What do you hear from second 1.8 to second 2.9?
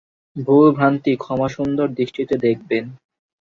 দৃষ্টিতে দেখবেন।